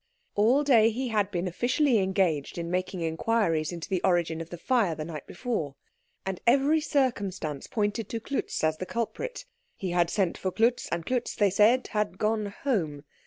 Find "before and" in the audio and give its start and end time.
5.27-6.41